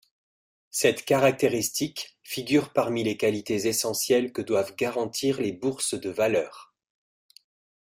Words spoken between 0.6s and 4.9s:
Cette caractéristique figure parmi les qualités essentielles que doivent